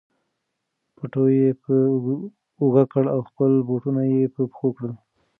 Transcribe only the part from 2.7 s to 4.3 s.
کړ او خپل بوټونه یې